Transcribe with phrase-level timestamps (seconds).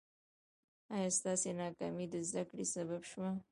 [0.95, 3.29] ایا ستاسو ناکامي د زده کړې سبب شوه؟